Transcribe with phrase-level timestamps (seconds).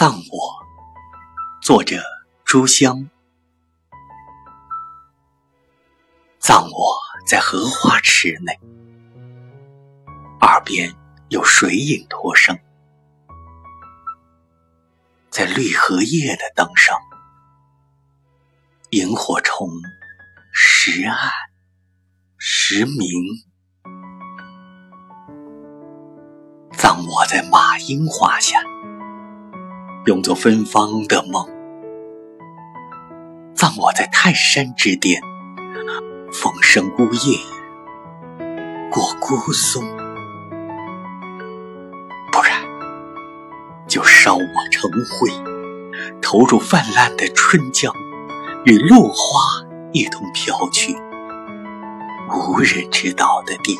[0.00, 0.66] 葬我，
[1.60, 2.02] 作者
[2.42, 3.10] 朱香。
[6.38, 6.96] 葬我
[7.26, 8.58] 在荷花池内，
[10.40, 10.90] 耳边
[11.28, 12.58] 有水影托声，
[15.28, 16.98] 在绿荷叶的灯上，
[18.92, 19.68] 萤火虫
[20.50, 21.30] 时暗
[22.38, 23.06] 时明。
[26.72, 28.62] 葬我在马樱花下。
[30.06, 31.46] 用作芬芳的梦，
[33.54, 35.20] 葬我在泰山之巅，
[36.32, 37.38] 风声呜咽
[38.90, 39.84] 过孤松，
[42.32, 42.62] 不然
[43.86, 45.30] 就烧我成灰，
[46.22, 47.92] 投入泛滥的春江，
[48.64, 50.96] 与落花一同飘去
[52.30, 53.76] 无人知道的地。